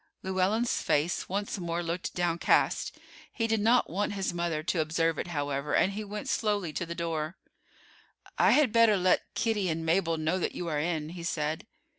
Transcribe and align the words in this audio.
Llewellyn's 0.23 0.81
face 0.81 1.29
once 1.29 1.59
more 1.59 1.83
looked 1.83 2.15
downcast. 2.15 2.97
He 3.31 3.45
did 3.45 3.59
not 3.59 3.87
want 3.87 4.13
his 4.13 4.33
mother 4.33 4.63
to 4.63 4.79
observe 4.81 5.19
it, 5.19 5.27
however, 5.27 5.75
and 5.75 5.93
he 5.93 6.03
went 6.03 6.27
slowly 6.27 6.73
to 6.73 6.87
the 6.87 6.95
door. 6.95 7.37
"I 8.35 8.49
had 8.53 8.71
better 8.71 8.97
let 8.97 9.31
Kitty 9.35 9.69
and 9.69 9.85
Mabel 9.85 10.17
know 10.17 10.39
that 10.39 10.55
you 10.55 10.67
are 10.69 10.79
in," 10.79 11.09
he 11.09 11.21
said. 11.21 11.67